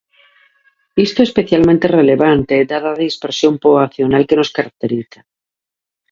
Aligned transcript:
Isto 1.05 1.17
é 1.21 1.25
especialmente 1.29 1.93
relevante 1.99 2.67
dada 2.71 2.89
a 2.91 2.99
dispersión 3.07 3.53
poboacional 3.63 4.23
que 4.27 4.37
nos 4.39 4.53
caracteriza. 4.57 5.19